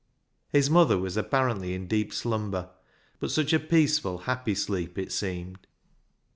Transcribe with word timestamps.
His 0.49 0.67
mother 0.67 0.97
was 0.97 1.15
apparently 1.15 1.75
in 1.75 1.85
deep 1.87 2.11
slumber, 2.11 2.71
but 3.19 3.29
such 3.29 3.53
a 3.53 3.59
peaceful, 3.59 4.17
happy 4.17 4.55
sleep 4.55 4.97
it 4.97 5.11
seemed. 5.11 5.67